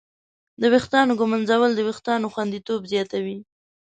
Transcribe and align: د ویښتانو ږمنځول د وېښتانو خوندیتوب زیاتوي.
د 0.61 0.63
ویښتانو 0.73 1.17
ږمنځول 1.19 1.71
د 1.75 1.79
وېښتانو 1.87 2.31
خوندیتوب 2.33 2.81
زیاتوي. 2.91 3.37